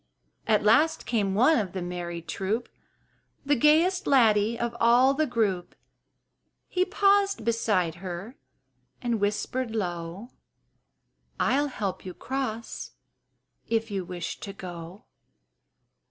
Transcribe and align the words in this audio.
At 0.47 0.63
last 0.63 1.05
came 1.05 1.35
one 1.35 1.59
of 1.59 1.73
the 1.73 1.81
merry 1.83 2.23
troop, 2.23 2.69
The 3.45 3.55
gayest 3.55 4.07
laddie 4.07 4.57
of 4.59 4.75
all 4.79 5.13
the 5.13 5.27
group: 5.27 5.75
He 6.67 6.85
paused 6.85 7.45
beside 7.45 7.93
her 8.01 8.35
and 8.99 9.19
whispered 9.19 9.75
low, 9.75 10.31
"I'll 11.39 11.67
help 11.67 12.03
you 12.03 12.15
cross, 12.15 12.93
if 13.67 13.91
you 13.91 14.03
wish 14.03 14.39
to 14.39 14.53
go." 14.53 15.05